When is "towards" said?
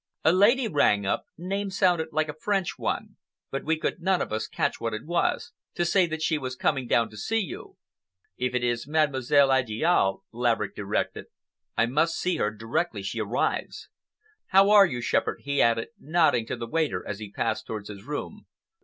17.67-17.87